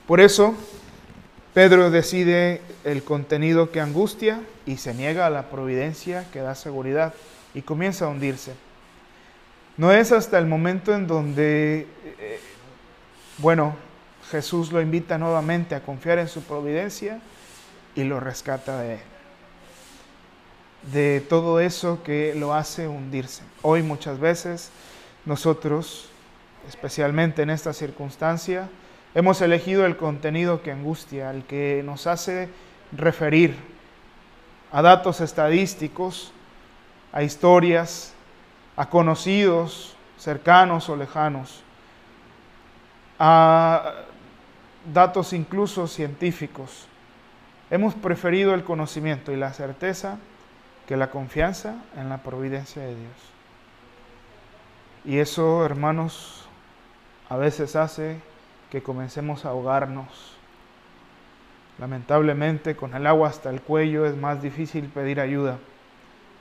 Por 0.07 0.21
eso, 0.21 0.55
Pedro 1.55 1.91
decide 1.91 2.63
el 2.85 3.03
contenido 3.03 3.71
que 3.71 3.81
angustia 3.81 4.41
y 4.67 4.77
se 4.77 4.95
niega 4.95 5.27
a 5.27 5.31
la 5.31 5.51
providencia 5.51 6.27
que 6.33 6.41
da 6.41 6.55
seguridad 6.55 7.15
y 7.55 7.63
comienza 7.63 8.07
a 8.07 8.09
hundirse. 8.09 8.55
No 9.77 9.93
es 9.93 10.13
hasta 10.13 10.39
el 10.39 10.47
momento 10.47 10.95
en 10.95 11.07
donde, 11.07 11.87
eh, 12.19 12.41
bueno, 13.39 13.75
Jesús 14.31 14.73
lo 14.73 14.81
invita 14.81 15.19
nuevamente 15.19 15.75
a 15.75 15.83
confiar 15.83 16.19
en 16.19 16.29
su 16.29 16.43
providencia 16.43 17.21
y 17.95 18.05
lo 18.05 18.21
rescata 18.21 18.81
de, 18.81 19.01
de 20.83 21.21
todo 21.21 21.61
eso 21.61 22.03
que 22.03 22.35
lo 22.35 22.55
hace 22.55 22.89
hundirse. 22.89 23.43
Hoy 23.63 23.83
muchas 23.83 24.19
veces 24.19 24.71
nosotros, 25.25 26.09
especialmente 26.69 27.43
en 27.43 27.51
esta 27.51 27.73
circunstancia, 27.73 28.69
hemos 29.15 29.41
elegido 29.43 29.85
el 29.85 29.97
contenido 29.97 30.63
que 30.63 30.73
angustia, 30.73 31.31
el 31.31 31.45
que 31.45 31.83
nos 31.85 32.07
hace 32.07 32.49
referir 32.93 33.55
a 34.73 34.83
datos 34.83 35.21
estadísticos, 35.21 36.33
a 37.13 37.23
historias, 37.23 38.15
a 38.77 38.89
conocidos, 38.89 39.97
cercanos 40.17 40.89
o 40.89 40.97
lejanos, 40.97 41.63
a 43.19 43.93
datos 44.93 45.33
incluso 45.33 45.87
científicos. 45.87 46.87
Hemos 47.71 47.95
preferido 47.95 48.55
el 48.55 48.65
conocimiento 48.65 49.33
y 49.33 49.37
la 49.37 49.53
certeza 49.53 50.19
que 50.91 50.97
la 50.97 51.13
confianza 51.13 51.77
en 51.97 52.09
la 52.09 52.19
providencia 52.19 52.83
de 52.83 52.89
Dios. 52.89 53.13
Y 55.05 55.19
eso, 55.19 55.65
hermanos, 55.65 56.49
a 57.29 57.37
veces 57.37 57.77
hace 57.77 58.17
que 58.73 58.83
comencemos 58.83 59.45
a 59.45 59.51
ahogarnos. 59.51 60.35
Lamentablemente, 61.79 62.75
con 62.75 62.93
el 62.97 63.07
agua 63.07 63.29
hasta 63.29 63.51
el 63.51 63.61
cuello 63.61 64.05
es 64.05 64.17
más 64.17 64.43
difícil 64.43 64.89
pedir 64.89 65.21
ayuda 65.21 65.59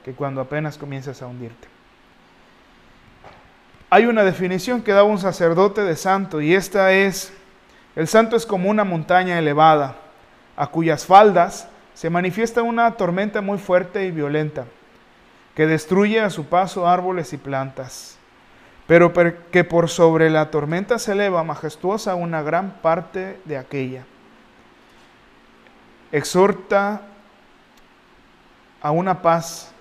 que 0.03 0.13
cuando 0.13 0.41
apenas 0.41 0.79
comienzas 0.79 1.21
a 1.21 1.27
hundirte. 1.27 1.67
Hay 3.91 4.07
una 4.07 4.23
definición 4.23 4.81
que 4.81 4.93
da 4.93 5.03
un 5.03 5.19
sacerdote 5.19 5.83
de 5.83 5.95
santo 5.95 6.41
y 6.41 6.55
esta 6.55 6.91
es, 6.91 7.31
el 7.95 8.07
santo 8.07 8.35
es 8.35 8.47
como 8.47 8.71
una 8.71 8.83
montaña 8.83 9.37
elevada, 9.37 9.97
a 10.57 10.65
cuyas 10.65 11.05
faldas 11.05 11.68
se 11.99 12.09
manifiesta 12.09 12.63
una 12.63 12.89
tormenta 12.95 13.41
muy 13.41 13.57
fuerte 13.57 14.05
y 14.05 14.11
violenta, 14.11 14.63
que 15.53 15.67
destruye 15.67 16.21
a 16.21 16.29
su 16.29 16.45
paso 16.45 16.87
árboles 16.87 17.33
y 17.33 17.37
plantas, 17.37 18.17
pero 18.87 19.11
que 19.51 19.65
por 19.65 19.89
sobre 19.89 20.29
la 20.29 20.49
tormenta 20.49 20.97
se 20.97 21.11
eleva 21.11 21.43
majestuosa 21.43 22.15
una 22.15 22.41
gran 22.41 22.75
parte 22.81 23.41
de 23.43 23.57
aquella. 23.57 24.05
Exhorta 26.13 27.01
a 28.81 28.91
una 28.91 29.21
paz 29.21 29.73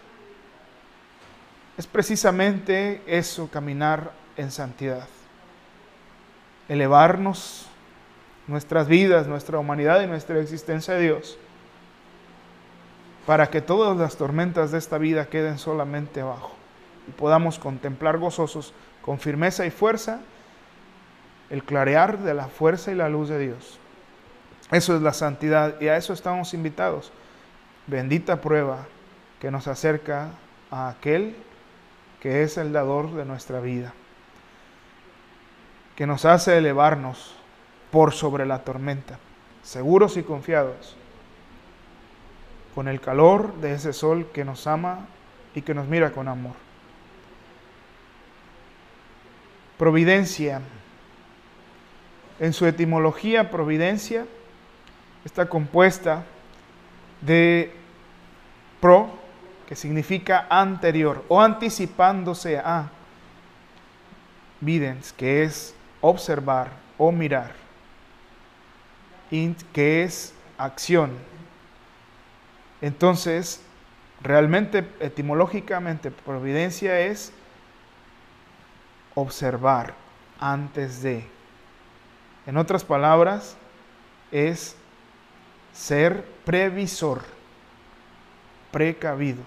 es 1.76 1.87
precisamente 1.87 3.00
eso, 3.06 3.48
caminar 3.48 4.10
en 4.37 4.50
santidad. 4.50 5.06
Elevarnos 6.68 7.68
nuestras 8.48 8.88
vidas, 8.88 9.28
nuestra 9.28 9.60
humanidad 9.60 10.02
y 10.02 10.08
nuestra 10.08 10.40
existencia 10.40 10.94
de 10.94 11.02
Dios, 11.02 11.38
para 13.28 13.50
que 13.50 13.61
todas 13.61 13.94
las 13.99 14.16
tormentas 14.16 14.70
de 14.70 14.78
esta 14.78 14.97
vida 14.97 15.26
queden 15.26 15.58
solamente 15.58 16.23
abajo 16.23 16.52
y 17.06 17.11
podamos 17.11 17.58
contemplar 17.58 18.16
gozosos 18.16 18.73
con 19.02 19.18
firmeza 19.18 19.66
y 19.66 19.70
fuerza 19.70 20.20
el 21.50 21.62
clarear 21.62 22.20
de 22.20 22.32
la 22.32 22.47
fuerza 22.47 22.90
y 22.90 22.94
la 22.94 23.11
luz 23.11 23.28
de 23.28 23.38
Dios. 23.38 23.78
Eso 24.70 24.97
es 24.97 25.02
la 25.02 25.12
santidad 25.12 25.78
y 25.78 25.88
a 25.88 25.99
eso 25.99 26.14
estamos 26.14 26.54
invitados. 26.54 27.12
Bendita 27.87 28.40
prueba 28.40 28.87
que 29.42 29.50
nos 29.50 29.68
acerca 29.68 30.30
a 30.70 30.88
aquel 30.88 31.37
que 32.20 32.42
es 32.42 32.56
el 32.56 32.73
dador 32.73 33.12
de 33.12 33.26
nuestra 33.26 33.61
vida, 33.61 33.92
que 35.97 36.06
nos 36.06 36.25
hace 36.25 36.56
elevarnos 36.56 37.35
por 37.90 38.14
sobre 38.14 38.47
la 38.47 38.64
tormenta, 38.64 39.18
seguros 39.62 40.16
y 40.16 40.23
confiados, 40.23 40.97
con 42.78 42.87
el 42.87 43.00
calor 43.00 43.54
de 43.54 43.75
ese 43.75 43.92
sol 43.92 44.28
que 44.32 44.44
nos 44.44 44.68
ama 44.68 45.08
y 45.52 45.62
que 45.62 45.75
nos 45.75 45.88
mira 45.88 46.12
con 46.12 46.28
amor. 46.28 46.54
Providencia. 49.76 50.61
En 52.38 52.52
su 52.52 52.66
etimología, 52.66 53.50
providencia 53.50 54.26
está 55.25 55.49
compuesta 55.49 56.23
de 57.20 57.73
pro, 58.80 59.11
que 59.66 59.75
significa 59.75 60.47
anterior 60.49 61.25
o 61.26 61.40
anticipándose 61.40 62.58
a. 62.58 62.90
Videns, 64.61 65.12
que 65.12 65.42
es 65.42 65.75
observar 66.00 66.70
o 66.97 67.11
mirar. 67.11 67.54
Int, 69.32 69.62
que 69.73 70.04
es 70.04 70.32
acción. 70.56 71.38
Entonces, 72.80 73.61
realmente, 74.23 74.88
etimológicamente, 75.00 76.11
providencia 76.11 77.00
es 77.00 77.32
observar 79.14 79.94
antes 80.38 81.02
de. 81.02 81.26
En 82.47 82.56
otras 82.56 82.85
palabras, 82.85 83.56
es 84.30 84.76
ser 85.73 86.25
previsor, 86.44 87.23
precavido. 88.70 89.42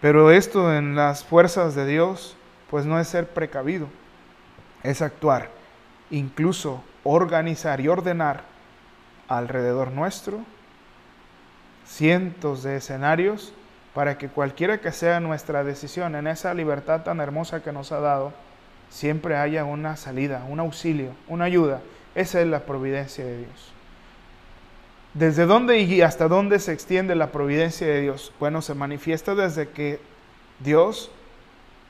Pero 0.00 0.30
esto 0.30 0.74
en 0.74 0.94
las 0.94 1.24
fuerzas 1.24 1.74
de 1.74 1.86
Dios, 1.86 2.36
pues 2.70 2.86
no 2.86 3.00
es 3.00 3.08
ser 3.08 3.28
precavido, 3.28 3.88
es 4.82 5.02
actuar, 5.02 5.50
incluso 6.10 6.84
organizar 7.02 7.80
y 7.80 7.88
ordenar 7.88 8.42
alrededor 9.26 9.90
nuestro 9.90 10.44
cientos 11.88 12.62
de 12.62 12.76
escenarios 12.76 13.52
para 13.94 14.18
que 14.18 14.28
cualquiera 14.28 14.80
que 14.80 14.92
sea 14.92 15.18
nuestra 15.18 15.64
decisión 15.64 16.14
en 16.14 16.26
esa 16.26 16.54
libertad 16.54 17.02
tan 17.02 17.20
hermosa 17.20 17.62
que 17.62 17.72
nos 17.72 17.90
ha 17.90 18.00
dado, 18.00 18.32
siempre 18.90 19.36
haya 19.36 19.64
una 19.64 19.96
salida, 19.96 20.44
un 20.48 20.60
auxilio, 20.60 21.12
una 21.26 21.46
ayuda. 21.46 21.80
Esa 22.14 22.40
es 22.40 22.46
la 22.46 22.60
providencia 22.60 23.24
de 23.24 23.38
Dios. 23.38 23.72
¿Desde 25.14 25.46
dónde 25.46 25.80
y 25.80 26.02
hasta 26.02 26.28
dónde 26.28 26.58
se 26.58 26.72
extiende 26.72 27.16
la 27.16 27.32
providencia 27.32 27.86
de 27.86 28.02
Dios? 28.02 28.32
Bueno, 28.38 28.62
se 28.62 28.74
manifiesta 28.74 29.34
desde 29.34 29.70
que 29.70 30.00
Dios 30.60 31.10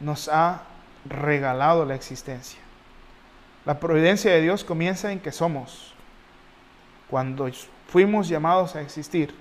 nos 0.01 0.29
ha 0.29 0.63
regalado 1.05 1.85
la 1.85 1.95
existencia. 1.95 2.61
La 3.67 3.81
providencia 3.81 4.33
de 4.33 4.41
Dios 4.41 4.65
comienza 4.65 5.13
en 5.13 5.21
que 5.21 5.33
somos, 5.33 5.93
cuando 7.11 7.51
fuimos 7.89 8.29
llamados 8.29 8.77
a 8.77 8.81
existir, 8.81 9.35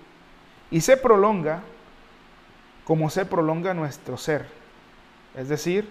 y 0.72 0.82
se 0.82 0.98
prolonga 0.98 1.64
como 2.84 3.10
se 3.10 3.26
prolonga 3.26 3.74
nuestro 3.74 4.18
ser. 4.18 4.48
Es 5.36 5.50
decir, 5.50 5.90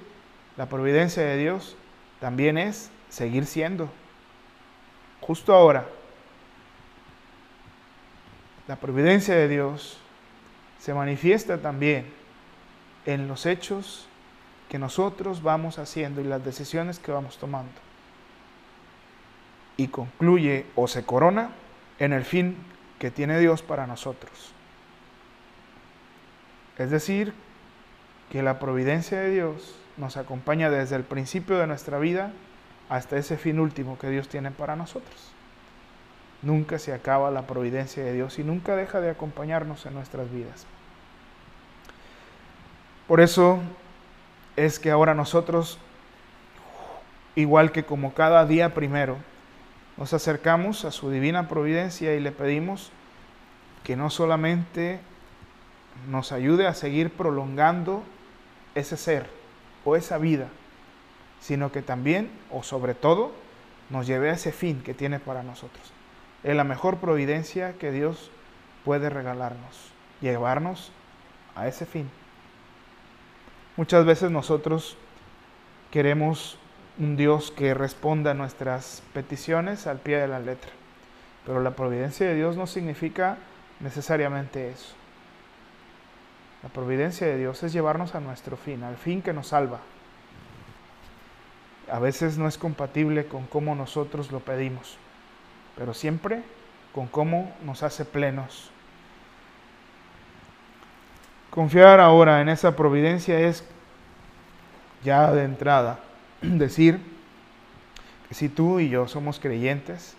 la 0.57 0.67
providencia 0.67 1.23
de 1.23 1.37
Dios 1.37 1.77
también 2.21 2.57
es 2.57 2.91
seguir 3.11 3.45
siendo. 3.45 3.91
Justo 5.21 5.55
ahora, 5.55 5.87
la 8.67 8.77
providencia 8.77 9.35
de 9.35 9.47
Dios 9.47 9.99
se 10.79 10.95
manifiesta 10.95 11.59
también 11.59 12.07
en 13.05 13.29
los 13.29 13.45
hechos 13.45 14.09
que 14.71 14.79
nosotros 14.79 15.43
vamos 15.43 15.79
haciendo 15.79 16.21
y 16.21 16.25
las 16.25 16.45
decisiones 16.45 16.99
que 16.99 17.13
vamos 17.13 17.39
tomando. 17.39 17.73
Y 19.77 19.89
concluye 19.89 20.65
o 20.75 20.89
se 20.89 21.05
corona 21.05 21.51
en 21.99 22.13
el 22.13 22.25
fin 22.25 22.57
que 22.99 23.11
tiene 23.11 23.39
Dios 23.39 23.63
para 23.63 23.87
nosotros. 23.87 24.53
Es 26.79 26.91
decir, 26.91 27.33
que 28.31 28.43
la 28.43 28.59
providencia 28.59 29.21
de 29.21 29.31
Dios 29.31 29.77
nos 29.97 30.17
acompaña 30.17 30.71
desde 30.71 30.97
el 30.97 31.05
principio 31.05 31.59
de 31.59 31.67
nuestra 31.67 31.99
vida 31.99 32.33
hasta 32.89 33.17
ese 33.17 33.37
fin 33.37 33.59
último 33.59 33.99
que 33.99 34.11
Dios 34.11 34.29
tiene 34.29 34.51
para 34.51 34.77
nosotros. 34.77 35.33
Nunca 36.43 36.79
se 36.79 36.93
acaba 36.93 37.31
la 37.31 37.47
providencia 37.47 38.05
de 38.05 38.13
Dios 38.13 38.39
y 38.39 38.45
nunca 38.45 38.77
deja 38.77 39.01
de 39.01 39.11
acompañarnos 39.11 39.87
en 39.87 39.95
nuestras 39.95 40.31
vidas. 40.31 40.67
Por 43.09 43.21
eso 43.21 43.61
es 44.57 44.79
que 44.79 44.91
ahora 44.91 45.15
nosotros, 45.15 45.79
igual 47.37 47.73
que 47.73 47.85
como 47.85 48.15
cada 48.15 48.45
día 48.45 48.75
primero, 48.75 49.17
nos 49.97 50.13
acercamos 50.13 50.85
a 50.85 50.91
su 50.91 51.11
divina 51.11 51.49
providencia 51.49 52.15
y 52.15 52.21
le 52.21 52.33
pedimos 52.33 52.91
que 53.83 53.97
no 53.97 54.11
solamente 54.11 55.01
nos 56.09 56.33
ayude 56.33 56.67
a 56.67 56.75
seguir 56.75 57.11
prolongando 57.11 58.03
ese 58.75 58.97
ser 58.97 59.27
o 59.85 59.97
esa 59.97 60.19
vida, 60.19 60.49
sino 61.41 61.73
que 61.73 61.83
también, 61.83 62.31
o 62.51 62.63
sobre 62.63 62.95
todo, 62.95 63.33
nos 63.91 64.07
lleve 64.07 64.31
a 64.31 64.35
ese 64.35 64.53
fin 64.53 64.83
que 64.83 64.95
tiene 64.95 65.19
para 65.19 65.43
nosotros. 65.43 65.93
Es 66.43 66.55
la 66.55 66.65
mejor 66.65 66.99
providencia 66.99 67.75
que 67.75 67.93
Dios 67.93 68.31
puede 68.85 69.11
regalarnos, 69.11 69.91
llevarnos 70.21 70.93
a 71.55 71.69
ese 71.69 71.87
fin. 71.87 72.09
Muchas 73.77 74.05
veces 74.05 74.31
nosotros 74.31 74.97
queremos 75.91 76.59
un 76.99 77.17
Dios 77.17 77.51
que 77.51 77.75
responda 77.75 78.31
a 78.31 78.35
nuestras 78.35 79.03
peticiones 79.13 79.87
al 79.87 79.99
pie 79.99 80.19
de 80.19 80.29
la 80.29 80.41
letra, 80.41 80.71
pero 81.45 81.61
la 81.61 81.73
providencia 81.73 82.27
de 82.27 82.35
Dios 82.35 82.57
no 82.57 82.67
significa 82.67 83.39
necesariamente 83.81 84.71
eso. 84.71 84.95
La 86.67 86.73
providencia 86.73 87.29
de 87.29 87.39
Dios 87.39 87.63
es 87.63 87.73
llevarnos 87.73 88.17
a 88.17 88.21
nuestro 88.21 88.57
fin, 88.57 88.83
al 88.83 88.97
fin 88.97 89.23
que 89.23 89.33
nos 89.33 89.47
salva. 89.47 89.79
A 91.89 92.01
veces 92.01 92.39
no 92.39 92.49
es 92.49 92.59
compatible 92.59 93.27
con 93.29 93.47
cómo 93.47 93.77
nosotros 93.77 94.33
lo 94.33 94.41
pedimos, 94.41 94.99
pero 95.77 95.95
siempre 95.95 96.43
con 96.93 97.07
cómo 97.07 97.55
nos 97.63 97.85
hace 97.85 98.05
plenos. 98.05 98.73
Confiar 101.51 102.01
ahora 102.01 102.41
en 102.41 102.49
esa 102.49 102.75
providencia 102.75 103.39
es 103.39 103.63
ya 105.05 105.31
de 105.31 105.45
entrada 105.45 106.01
decir 106.43 106.99
que 108.29 108.35
si 108.35 108.49
tú 108.49 108.81
y 108.81 108.89
yo 108.89 109.07
somos 109.07 109.39
creyentes, 109.39 110.17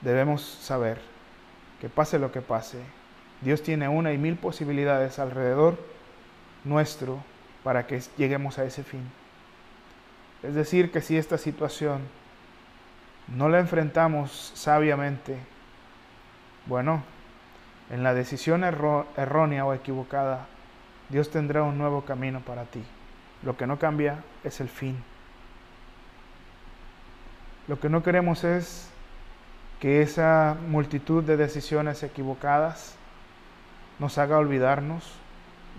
debemos 0.00 0.42
saber 0.42 1.00
que 1.80 1.88
pase 1.88 2.20
lo 2.20 2.30
que 2.30 2.40
pase, 2.40 2.78
Dios 3.40 3.62
tiene 3.62 3.88
una 3.88 4.12
y 4.12 4.18
mil 4.18 4.36
posibilidades 4.36 5.18
alrededor 5.18 5.78
nuestro 6.64 7.22
para 7.62 7.86
que 7.86 8.00
lleguemos 8.16 8.58
a 8.58 8.64
ese 8.64 8.82
fin. 8.82 9.02
Es 10.42 10.54
decir, 10.54 10.92
que 10.92 11.00
si 11.00 11.16
esta 11.16 11.38
situación 11.38 12.00
no 13.28 13.48
la 13.48 13.58
enfrentamos 13.58 14.52
sabiamente, 14.54 15.36
bueno, 16.66 17.02
en 17.90 18.02
la 18.02 18.14
decisión 18.14 18.64
errónea 18.64 19.64
o 19.64 19.74
equivocada, 19.74 20.46
Dios 21.08 21.30
tendrá 21.30 21.62
un 21.62 21.78
nuevo 21.78 22.02
camino 22.04 22.40
para 22.40 22.64
ti. 22.64 22.82
Lo 23.42 23.56
que 23.56 23.66
no 23.66 23.78
cambia 23.78 24.22
es 24.44 24.60
el 24.60 24.68
fin. 24.68 24.96
Lo 27.68 27.78
que 27.80 27.88
no 27.88 28.02
queremos 28.02 28.44
es 28.44 28.90
que 29.80 30.02
esa 30.02 30.56
multitud 30.68 31.22
de 31.22 31.36
decisiones 31.36 32.02
equivocadas 32.02 32.96
nos 33.98 34.18
haga 34.18 34.38
olvidarnos 34.38 35.04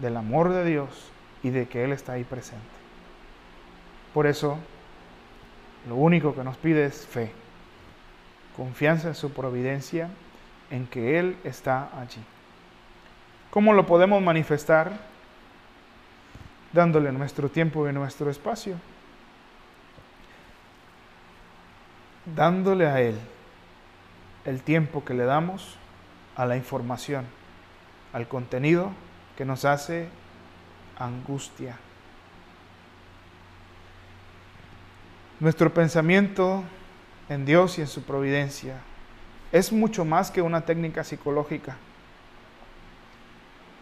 del 0.01 0.17
amor 0.17 0.49
de 0.49 0.65
Dios 0.65 1.11
y 1.43 1.49
de 1.49 1.67
que 1.67 1.83
Él 1.83 1.91
está 1.91 2.13
ahí 2.13 2.23
presente. 2.23 2.65
Por 4.13 4.27
eso, 4.27 4.57
lo 5.87 5.95
único 5.95 6.33
que 6.33 6.43
nos 6.43 6.57
pide 6.57 6.85
es 6.85 7.05
fe, 7.05 7.31
confianza 8.55 9.09
en 9.09 9.15
su 9.15 9.31
providencia, 9.31 10.09
en 10.71 10.87
que 10.87 11.19
Él 11.19 11.37
está 11.43 11.89
allí. 11.99 12.21
¿Cómo 13.51 13.73
lo 13.73 13.85
podemos 13.85 14.21
manifestar? 14.21 14.91
Dándole 16.73 17.11
nuestro 17.11 17.49
tiempo 17.49 17.87
y 17.87 17.93
nuestro 17.93 18.29
espacio. 18.29 18.75
Dándole 22.35 22.87
a 22.87 22.99
Él 22.99 23.17
el 24.43 24.61
tiempo 24.61 25.03
que 25.05 25.13
le 25.13 25.25
damos 25.25 25.77
a 26.35 26.45
la 26.45 26.57
información 26.57 27.25
al 28.17 28.27
contenido 28.27 28.89
que 29.37 29.45
nos 29.45 29.63
hace 29.63 30.09
angustia. 30.97 31.77
Nuestro 35.39 35.71
pensamiento 35.71 36.63
en 37.29 37.45
Dios 37.45 37.77
y 37.77 37.81
en 37.81 37.87
su 37.87 38.01
providencia 38.01 38.77
es 39.51 39.71
mucho 39.71 40.03
más 40.03 40.31
que 40.31 40.41
una 40.41 40.61
técnica 40.61 41.03
psicológica. 41.03 41.77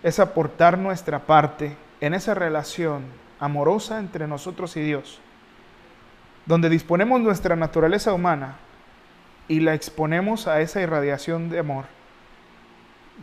Es 0.04 0.20
aportar 0.20 0.78
nuestra 0.78 1.20
parte 1.26 1.78
en 2.02 2.14
esa 2.14 2.34
relación 2.34 3.06
amorosa 3.40 4.00
entre 4.00 4.28
nosotros 4.28 4.76
y 4.76 4.82
Dios, 4.82 5.22
donde 6.46 6.68
disponemos 6.68 7.22
nuestra 7.22 7.56
naturaleza 7.56 8.12
humana 8.12 8.58
y 9.48 9.62
la 9.62 9.76
exponemos 9.76 10.46
a 10.48 10.60
esa 10.60 10.82
irradiación 10.82 11.50
de 11.50 11.60
amor 11.60 11.86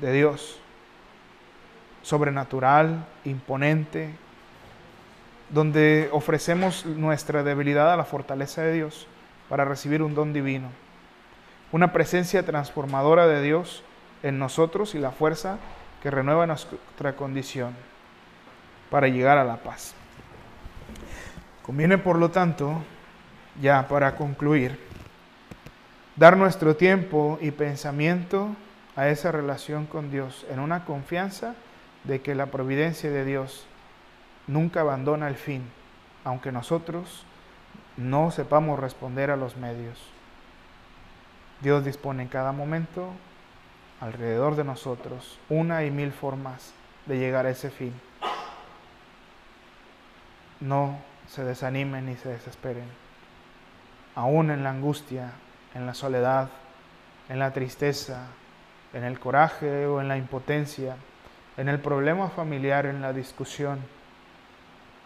de 0.00 0.10
Dios 0.14 0.61
sobrenatural, 2.02 3.06
imponente, 3.24 4.10
donde 5.50 6.08
ofrecemos 6.12 6.86
nuestra 6.86 7.42
debilidad 7.42 7.92
a 7.92 7.96
la 7.96 8.04
fortaleza 8.04 8.62
de 8.62 8.72
Dios 8.72 9.06
para 9.48 9.64
recibir 9.64 10.02
un 10.02 10.14
don 10.14 10.32
divino, 10.32 10.68
una 11.72 11.92
presencia 11.92 12.44
transformadora 12.44 13.26
de 13.26 13.42
Dios 13.42 13.82
en 14.22 14.38
nosotros 14.38 14.94
y 14.94 14.98
la 14.98 15.10
fuerza 15.10 15.58
que 16.02 16.10
renueva 16.10 16.46
nuestra 16.46 17.16
condición 17.16 17.74
para 18.90 19.08
llegar 19.08 19.38
a 19.38 19.44
la 19.44 19.56
paz. 19.58 19.94
Conviene, 21.62 21.98
por 21.98 22.18
lo 22.18 22.30
tanto, 22.30 22.82
ya 23.60 23.86
para 23.88 24.16
concluir, 24.16 24.78
dar 26.16 26.36
nuestro 26.36 26.76
tiempo 26.76 27.38
y 27.40 27.50
pensamiento 27.50 28.48
a 28.96 29.08
esa 29.08 29.32
relación 29.32 29.86
con 29.86 30.10
Dios 30.10 30.46
en 30.50 30.58
una 30.60 30.84
confianza 30.84 31.54
de 32.04 32.20
que 32.20 32.34
la 32.34 32.46
providencia 32.46 33.10
de 33.10 33.24
Dios 33.24 33.66
nunca 34.46 34.80
abandona 34.80 35.28
el 35.28 35.36
fin, 35.36 35.62
aunque 36.24 36.52
nosotros 36.52 37.24
no 37.96 38.30
sepamos 38.30 38.78
responder 38.78 39.30
a 39.30 39.36
los 39.36 39.56
medios. 39.56 39.98
Dios 41.60 41.84
dispone 41.84 42.22
en 42.22 42.28
cada 42.28 42.52
momento 42.52 43.10
alrededor 44.00 44.56
de 44.56 44.64
nosotros 44.64 45.38
una 45.48 45.84
y 45.84 45.90
mil 45.90 46.12
formas 46.12 46.74
de 47.06 47.18
llegar 47.18 47.46
a 47.46 47.50
ese 47.50 47.70
fin. 47.70 47.92
No 50.60 50.98
se 51.28 51.44
desanimen 51.44 52.06
ni 52.06 52.16
se 52.16 52.30
desesperen. 52.30 52.86
Aún 54.14 54.50
en 54.50 54.64
la 54.64 54.70
angustia 54.70 55.32
en 55.74 55.86
la 55.86 55.94
soledad, 55.94 56.48
en 57.28 57.38
la 57.38 57.52
tristeza, 57.52 58.26
en 58.92 59.04
el 59.04 59.18
coraje 59.18 59.86
o 59.86 60.00
en 60.00 60.08
la 60.08 60.16
impotencia, 60.16 60.96
en 61.56 61.68
el 61.68 61.80
problema 61.80 62.30
familiar, 62.30 62.86
en 62.86 63.02
la 63.02 63.12
discusión, 63.12 63.80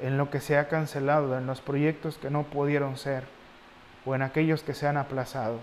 en 0.00 0.16
lo 0.16 0.30
que 0.30 0.40
se 0.40 0.58
ha 0.58 0.68
cancelado, 0.68 1.36
en 1.36 1.46
los 1.46 1.60
proyectos 1.60 2.18
que 2.18 2.30
no 2.30 2.44
pudieron 2.44 2.96
ser 2.96 3.24
o 4.04 4.14
en 4.14 4.22
aquellos 4.22 4.62
que 4.62 4.74
se 4.74 4.86
han 4.86 4.96
aplazado. 4.96 5.58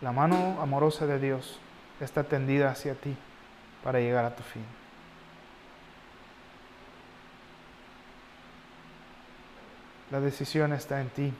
La 0.00 0.12
mano 0.12 0.60
amorosa 0.60 1.06
de 1.06 1.18
Dios 1.18 1.58
está 2.00 2.24
tendida 2.24 2.70
hacia 2.70 2.94
ti 2.94 3.16
para 3.82 4.00
llegar 4.00 4.24
a 4.24 4.34
tu 4.36 4.42
fin. 4.42 4.64
La 10.10 10.20
decisión 10.20 10.72
está 10.72 11.00
en 11.00 11.08
ti. 11.08 11.32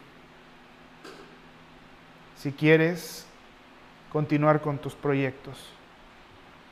Si 2.36 2.52
quieres 2.52 3.26
continuar 4.10 4.60
con 4.60 4.78
tus 4.78 4.94
proyectos 4.94 5.58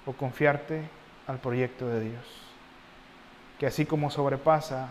o 0.07 0.13
confiarte 0.13 0.83
al 1.27 1.39
proyecto 1.39 1.87
de 1.89 2.01
Dios, 2.01 2.25
que 3.59 3.67
así 3.67 3.87
como 3.87 4.11
sobrepasa 4.11 4.89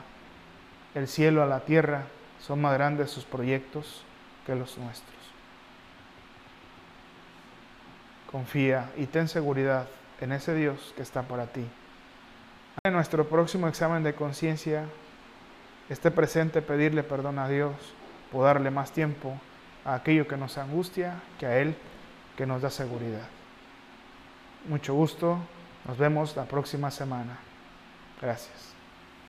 el 0.96 1.08
cielo 1.08 1.44
a 1.44 1.46
la 1.46 1.62
tierra, 1.62 2.04
son 2.40 2.62
más 2.62 2.74
grandes 2.74 3.12
sus 3.12 3.26
proyectos 3.26 4.04
que 4.46 4.56
los 4.56 4.78
nuestros. 4.78 5.18
Confía 8.32 8.90
y 8.96 9.06
ten 9.06 9.28
seguridad 9.28 9.88
en 10.22 10.32
ese 10.32 10.54
Dios 10.54 10.94
que 10.96 11.02
está 11.02 11.24
para 11.24 11.48
ti. 11.48 11.66
En 12.84 12.94
nuestro 12.94 13.28
próximo 13.28 13.68
examen 13.68 14.04
de 14.04 14.14
conciencia, 14.14 14.86
esté 15.90 16.12
presente 16.12 16.62
pedirle 16.62 17.04
perdón 17.04 17.40
a 17.40 17.50
Dios 17.50 17.74
por 18.32 18.46
darle 18.46 18.72
más 18.72 18.92
tiempo 18.92 19.40
a 19.84 19.96
aquello 19.96 20.28
que 20.28 20.38
nos 20.38 20.58
angustia 20.58 21.22
que 21.40 21.46
a 21.46 21.58
Él 21.58 21.76
que 22.38 22.46
nos 22.46 22.62
da 22.62 22.70
seguridad. 22.70 23.28
Mucho 24.68 24.94
gusto, 24.94 25.40
nos 25.88 25.98
vemos 25.98 26.36
la 26.36 26.46
próxima 26.46 26.92
semana. 26.92 27.38
Gracias. 28.22 28.79